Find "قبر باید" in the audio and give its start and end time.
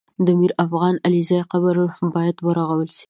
1.51-2.37